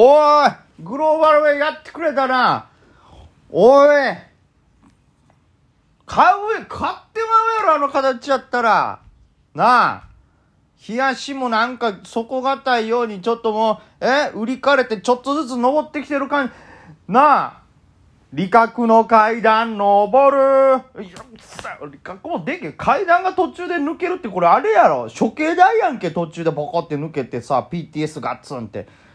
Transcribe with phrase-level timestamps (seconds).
[0.00, 2.68] おいグローバルウェイやってくれたな。
[3.50, 3.88] おい
[6.06, 9.00] 買う買ってまうやろあの形やったら。
[9.56, 10.04] なあ
[10.88, 16.52] 冷やしもなんか底堅いようにちょっともうえ売りかれてちょっとずつ登ってきてる感じ。
[17.12, 17.62] なあ
[18.32, 21.02] 理学の階段登る。
[21.02, 25.08] いやさ理学もでけ階段が途中で抜けるってこれあれやろ。
[25.10, 29.07] 処刑台やんけ途中でボコって抜けてさ PTS ガッツンって。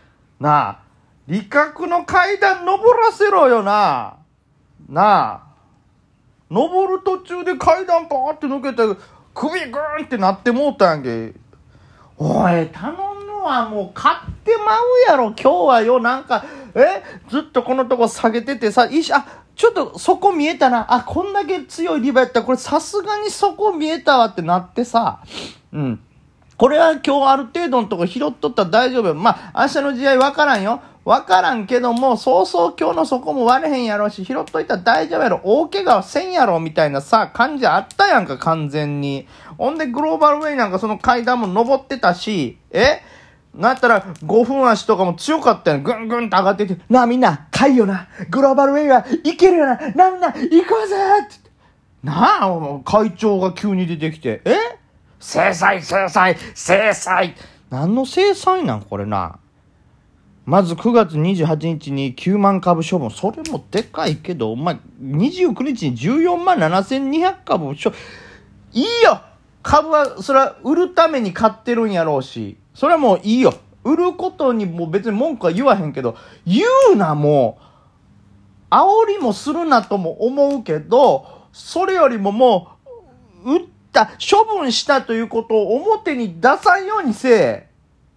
[0.43, 0.79] なあ。
[1.25, 4.17] 理学の階段登らせろよな。
[4.89, 5.41] なあ。
[6.51, 8.83] 登る途中で階段パーって抜けて
[9.33, 11.33] 首グーンってなってもうたやんけ。
[12.17, 12.91] おい頼
[13.25, 15.27] むわもう買ってまうやろ。
[15.27, 16.01] 今日はよ。
[16.01, 16.43] なんか
[16.75, 17.01] え？
[17.29, 19.25] ずっとこのとこ下げててさいいしあ
[19.55, 20.93] ちょっとそこ見えたな。
[20.93, 25.23] あこんだけ強いリバやったらこれさすがにそこ見えたわってなってさ。
[25.71, 26.03] うん。
[26.57, 29.15] これは今日ある程度のとこ拾っとったら大丈夫よ。
[29.15, 30.81] まあ、明日の試合分からんよ。
[31.05, 35.41] 分からんけども、そうそう今日のそこも割れへんやろうし、拾っといたら大丈夫やろ。
[35.43, 39.27] 大怪我はせんやろ、みたいなさ、感じあったやんか、完全に。
[39.57, 43.01] ほんで、グローバルウェイなんかその階段も登ってたし、え？
[43.53, 45.83] なったら、5分足とかも強かったやん。
[45.83, 48.07] ぐんぐんと上がってて、なあみんな、かいよな。
[48.29, 49.75] グローバルウェイはいけるよな。
[49.75, 51.51] なあみんな、行こうぜって。
[52.01, 54.55] なあ、会長が急に出てきて、え？
[55.23, 57.33] 制裁、制裁、制裁。
[57.69, 59.39] 何の制裁なんこれな。
[60.45, 63.09] まず9月28日に9万株処分。
[63.09, 67.93] それもでかいけど、お前、29日に14万7200株処
[68.73, 69.21] いいよ
[69.63, 72.57] 株は、それは売るために買ってるんやろうし。
[72.73, 73.53] それはもういいよ。
[73.85, 77.59] 売ることにも別に文句は言わへんけど、言うな、も
[78.69, 78.73] う。
[78.73, 82.71] 煽りもするなとも思うけど、それよりもも
[83.45, 83.61] う、売っ
[83.93, 87.69] た、処分したということを表に出さんようにせえ。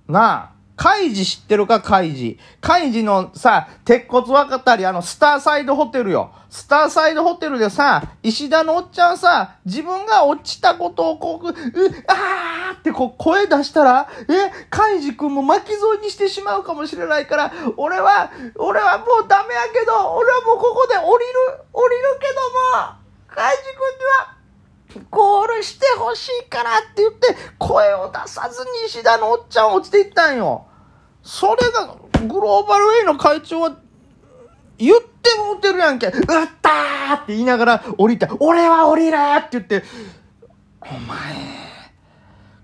[0.08, 0.56] なあ。
[0.76, 2.38] カイジ知ってるか、カイジ。
[2.60, 6.32] カイジのさ、鉄骨若たり、あの、スターサイドホテルよ。
[6.50, 11.52] スターサイドホテルでさ、石田のおっちゃんさ、自分が落ちたことをこう、う、
[12.06, 22.34] あーってこう声出したら、え、カイジ君も巻き添えにしてしまうかもしれないから、俺は、俺はもうダメやけど、俺はもうここで降りる、降りるけど
[22.84, 22.96] も、
[23.28, 24.35] カイジ君には、
[25.16, 30.66] ゴールしてほしいからって言って、声を出さずに石田のおっちゃん落ちていったんよ。
[31.22, 31.96] それが、
[32.28, 33.76] グローバルウェイの会長は、
[34.76, 36.08] 言ってもうてるやんけ。
[36.08, 38.28] うったーって言いながら降りた。
[38.40, 39.84] 俺は降りるって言って、
[40.82, 41.34] お前、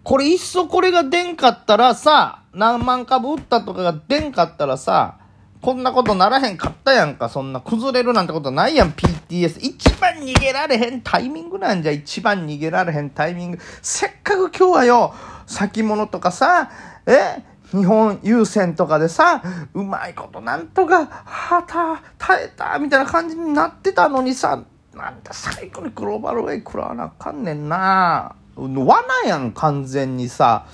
[0.02, 5.16] これいっそこれが出んかったらさ、何万株売ったとかが出んかったらさ、
[5.62, 7.28] こんなことならへんかったやんか。
[7.28, 9.60] そんな崩れるなんてことないやん、PTS。
[9.60, 13.58] 一番逃げられへんタイミングなんじゃ、一番逃げられへんタイミング。
[13.80, 15.14] せっかく今日はよ、
[15.46, 16.68] 先物とかさ、
[17.06, 19.40] え日本郵船とかでさ、
[19.72, 28.34] うまいことなんとか、はた、耐えた、みたいな感じになってたのにさ、なんだ最後にグローバルウェイ食らわなあかんねんな。
[28.56, 30.66] 罠やん、完全にさ。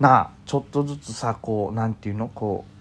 [0.00, 2.79] なあ、ちょっとずつさ、こう、なんていうの、こう、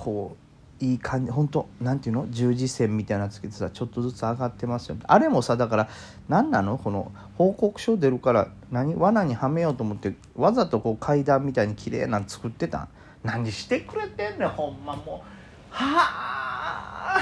[0.00, 0.36] こ
[0.80, 2.30] ういい感じ本当なんていうの？
[2.30, 4.96] 十字線みたいなつけてさちょっとずつ上がってますよ。
[5.08, 5.88] あれもさだから
[6.28, 6.78] 何なの？
[6.78, 8.94] この報告書出るから何？
[8.94, 12.88] 罠にはめようと思ってわざとこう階段みたいに綺麗なん作ってたん？
[13.24, 15.74] 何してくれてんねんほんまもう。
[15.74, 17.18] は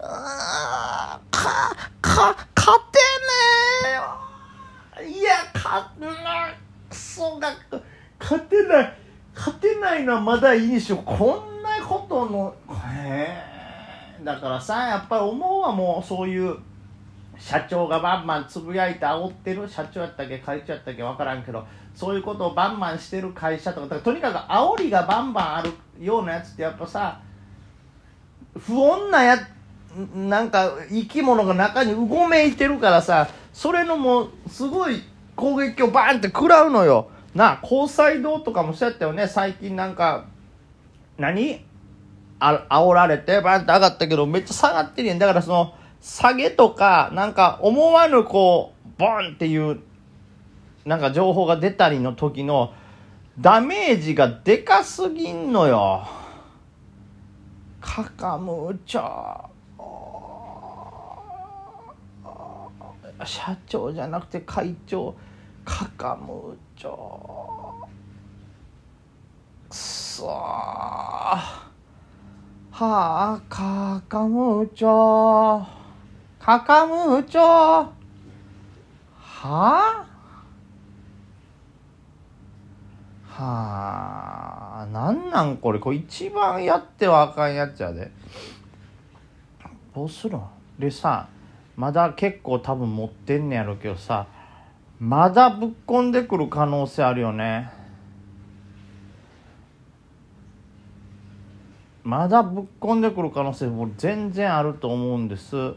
[0.00, 3.00] あかか勝て
[3.82, 3.90] ね
[5.02, 5.10] えよ。
[5.18, 6.54] いや勝てない。
[6.88, 7.52] クソが
[8.20, 8.96] 勝てない。
[9.34, 10.98] 勝てないのはまだいいでしょ。
[10.98, 11.55] こんな
[12.16, 12.54] この。
[12.94, 13.28] へ
[14.20, 16.56] えだからさやっぱり思うわもうそういう
[17.38, 27.20] 社長がバンバンつぶやいて煽ってる社長やったっけ会長やったっけ分からんけどそういうことをバンバンしてる会社とかだからとにかく煽りがバンバンあるようなやつってやっぱさ
[28.58, 29.38] 不穏なや
[30.14, 35.02] なんか生き物が中にうごめいてるからさそれのもうすごい
[35.34, 37.10] 攻撃をバーンって食らうのよ。
[37.34, 39.26] なあ高裁堂とかもそうやったよね。
[39.26, 40.24] 最近なんか
[41.18, 41.65] 何？
[42.38, 45.18] あ煽られてバンって上がったけどめっちゃ下がってるやん。
[45.18, 49.80] だからその下げとかなんか思わぬこうボンっていう
[50.84, 52.72] なんか情報が出たりの時の
[53.38, 56.06] ダメージがでかすぎんのよ。
[57.80, 59.48] かかむちゃ
[63.24, 65.14] 社長じゃなくて会長。
[65.64, 66.90] かかむちゃ
[69.68, 71.65] くそー。
[72.78, 75.66] はあかかむちょ。
[76.38, 77.40] かかむちょ。
[77.40, 77.90] は
[79.18, 80.06] あ
[83.26, 85.78] はあなんなんこれ。
[85.78, 88.10] これ一番やってはあかんやつやで。
[89.94, 90.40] どうするん？
[90.78, 91.28] でさ
[91.76, 94.26] まだ結構多分持ってんねやろうけどさ
[95.00, 97.70] まだぶっこんでくる可能性あるよね。
[102.06, 105.74] まだぶっこんでくる可能性も全然あると思うんです。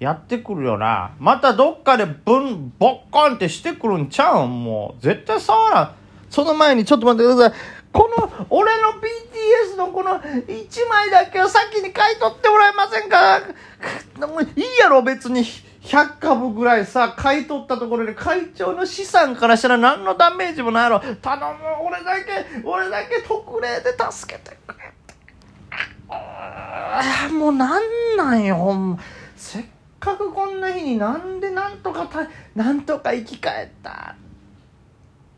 [0.00, 1.14] やってくるよな。
[1.18, 5.02] またどっかでブンボッコンってしてくるんちゃうんもう。
[5.02, 5.94] 絶対触らん。
[6.30, 7.60] その前にちょっと待ってください。
[7.92, 13.40] この俺の BTS のこの1枚だけを先に買い取ってもらえませんか？
[14.56, 15.44] いいやろ別に。
[15.88, 21.00] 100株ぐらいさ買い取ったところで会長の資産からしたら何のダメージもないやろ。
[21.00, 24.92] 頼む俺だけ俺だけ特例で助けてくれ。
[26.10, 28.98] あもうなんなんよほんま。
[29.34, 29.64] せっ
[29.98, 34.14] かくこんな日になんでなんとかたなんとか生き返った。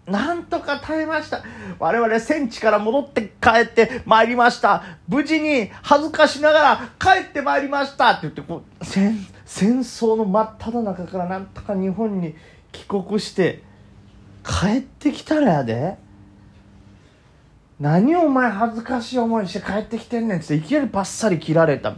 [0.07, 1.45] なんとか耐えました。
[1.79, 4.83] 我々戦地から戻って帰ってまいりました。
[5.07, 8.11] 無事に恥ずかしながら帰ってまいりました。
[8.11, 9.15] って言ってこう戦
[9.51, 12.37] 戦争の真っ只中からなんとか日本に
[12.71, 13.65] 帰国して
[14.45, 15.99] 帰ってきたらやで。
[17.81, 21.97] 何お前恥ずかしい思いして帰ってきてんねんっていきなりバッサリ切られた。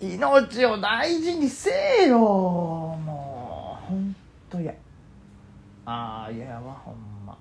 [0.00, 1.72] 命を大事にせ
[2.04, 4.14] えよもうほん
[4.48, 4.72] とや。
[5.86, 6.94] ああいやわほん
[7.26, 7.36] ま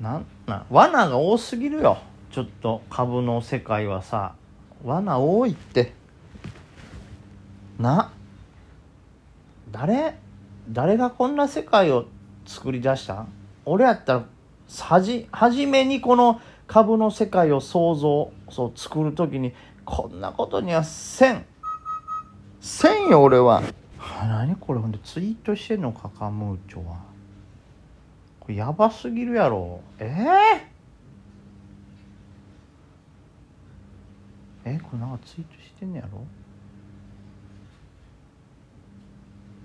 [0.00, 1.98] なんな罠が多すぎるよ
[2.30, 4.34] ちょっと株の世界はさ
[4.84, 5.92] 罠多いって。
[7.78, 8.12] な。
[9.70, 10.16] 誰
[10.68, 12.06] 誰がこんな世界を
[12.46, 13.14] 作り出した？
[13.14, 13.28] ん
[13.64, 14.24] 俺やったら
[14.80, 19.52] はじ初めにこの株の世界を創造そう作る時に
[19.84, 21.44] こんなことにはせん。
[22.60, 23.62] せんよ俺は。
[24.20, 24.80] 何これ？
[24.80, 26.96] ほんでツイートしてんのかカムーチョは。
[28.40, 29.80] これやばすぎるやろ。
[29.98, 30.60] えー、
[34.68, 36.26] えこれなんかツイートしてんのやろ？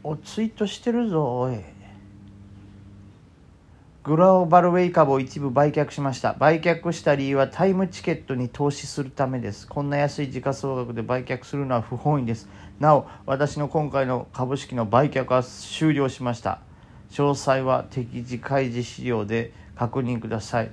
[0.03, 1.59] おツイートしてるぞおい。
[4.03, 6.33] グローバルウェイ株を一部売却しました。
[6.33, 9.67] 売却した理由はタイムチケットに投資するためです。
[9.67, 12.47] こんな安い時価総額で売却するのは不本意です。
[12.79, 16.61] なお私の今回の株式の売却は終了しました。
[17.11, 20.71] 詳細は適時開示資料で確認ください。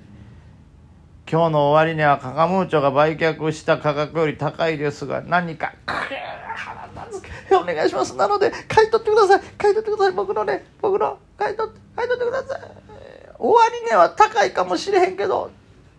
[1.30, 8.16] 今日の終わりにはカカムーチョが売却した価格より高いですが何か腹立つお願いします。
[8.16, 9.40] なので買い取ってください。
[9.58, 10.14] 買い取ってください。
[10.14, 12.60] 僕のね僕の買い取って買い取ってください。
[13.38, 15.50] 終わり値は高いかもしれへんけど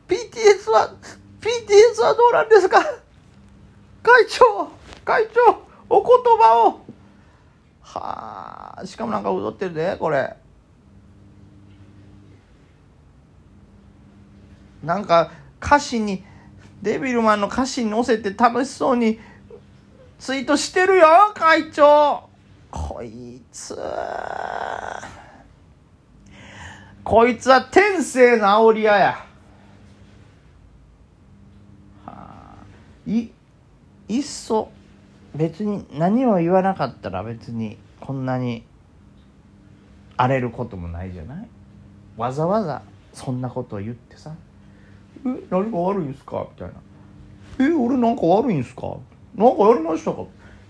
[0.08, 0.96] PTS は
[1.42, 2.82] PTS はどうなんですか？
[4.02, 4.70] 会長
[5.06, 6.82] 会長お言葉を。
[7.82, 10.36] はあしかもなんか踊ってるでこれ。
[14.84, 15.32] なんか
[15.62, 16.24] 歌詞に
[16.82, 19.20] デビルマンの歌詞に載せて楽しそうに
[20.20, 22.30] ツイートしてるよ会長。
[22.72, 23.78] こいつ。
[27.04, 29.26] こいつは天性の煽り屋や。
[33.08, 33.30] い
[34.08, 34.72] いっそ
[35.36, 38.64] 別に何を言わなかったら別にこんなに
[40.16, 41.48] 荒れることもないじゃない？
[42.18, 42.84] わざわざ
[43.14, 44.36] そんなことを言ってさ
[45.26, 46.74] 「え何か悪いんすか?」みたいな
[47.66, 48.96] 「え俺なんか悪いんすか？
[49.36, 50.24] なんかやりましたか?」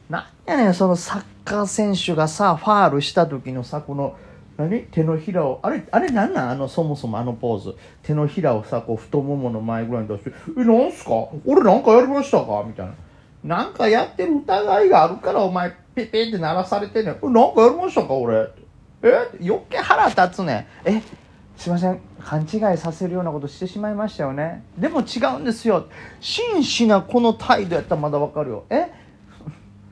[0.10, 4.16] なんやねんそのサッカー選手がさファールした時のさこの
[4.58, 4.82] 何？
[4.92, 6.50] 手のひらをあれあれなんなん？
[6.52, 11.12] あのそもそもあのポーズ手のひらをさこう太ももの前ぐらいに出して「えなんすか？
[11.46, 12.94] 俺なんかやりましたか?」みたいな。
[13.42, 17.34] なんかやってる疑いがあるからお前ピピって鳴らされてんねん。
[17.34, 18.14] なんかやりましたか？
[18.14, 18.50] 俺。
[19.02, 19.30] え？
[19.42, 20.90] 余計腹立つねん。
[20.90, 21.02] え？
[21.56, 24.64] すいません勘違いさせるようなことしてしまいましたよね。
[24.78, 25.88] でも違うんですよ。
[26.20, 28.66] 真摯なこの態度やったらまだわかるよ。
[28.70, 28.92] え？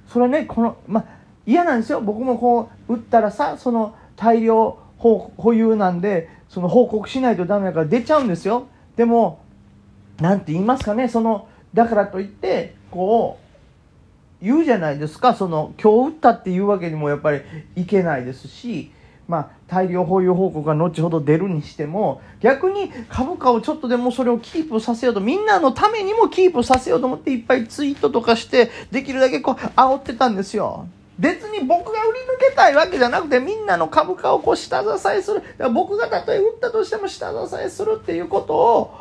[0.07, 1.05] それねこのま
[1.46, 2.01] 嫌なんですよ。
[2.01, 8.67] 僕もこう打ったらさその大量保有なんでその報告しないとダメだから出ちゃうんですよ。
[8.96, 9.41] でも
[10.19, 11.07] 何て言いますかね。
[11.07, 13.39] そのだからといってこ
[14.41, 15.34] う言うじゃないですか。
[15.34, 17.41] その今日打ったっていうわけにもやっぱり
[17.75, 18.91] いけないですし
[19.27, 30.88] まあ、大量保有報告が後ほど出るにしても逆に株価をちょっとでもそれをキープさせようとみんなのためにもキープさせようと思っていっぱいツイートとかしてできるだけこう煽ってたんですよ。
[31.19, 35.41] 別に僕が売り抜けたいわけじゃなくてみんなの株価をこう下支えする
[35.74, 38.93] 僕がたとえ売ったとしても下支えするっていうことを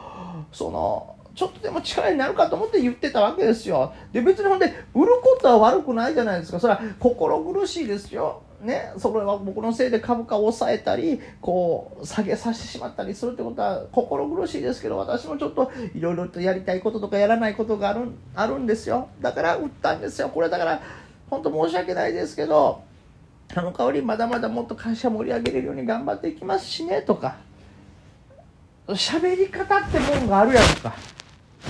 [0.50, 3.92] そのちょっとでも力になるかと思って言ってたわけですよ。
[4.10, 6.58] で、別にほんで、売ることは悪くないじゃないですか。
[6.58, 8.40] それは心苦しいですよ。
[8.66, 19.08] ね、それは僕のせいで株価を抑えたりこう下げさせてしまったりするってことは心苦しいですけど私もちょっといろいろとやりたいこととかやらないことがあるあるんですよ。
[19.20, 20.28] だから売ったんですよ。
[20.28, 20.82] これだから
[21.30, 22.82] 本当申し訳ないですけど
[23.54, 27.36] あの香りまだまだもっと会社盛り上げれるように頑張っていきますしねとか
[28.88, 30.94] 喋り方ってもんがあるやんか。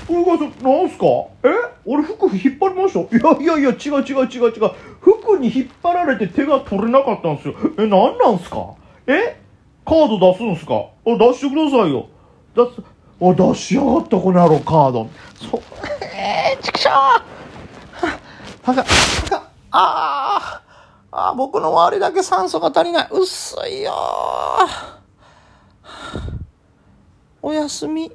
[0.09, 1.07] なんすか？
[1.43, 1.49] え？
[1.87, 3.17] 俺服引っ張りました？
[3.17, 4.71] いやいやいや、違う違う違う違う。
[5.27, 7.55] 服に引っ張られて手が取れなかったんですよ。
[7.79, 8.75] え、なんなんすか？
[9.09, 9.43] え？
[9.85, 10.75] カード出すんすか？
[10.75, 12.09] あ、出してくださいよ。
[12.55, 12.81] 出す、
[13.21, 15.11] あ、出しやがった、この野郎、カード。
[15.35, 15.61] そ、
[16.03, 17.25] えー、ちくしょうは、
[18.63, 18.85] はか、は
[19.31, 20.67] か、あー
[21.11, 23.09] あー、僕の周りだけ酸素が足りない。
[23.11, 23.93] 薄いよ
[27.43, 28.11] おやすみ。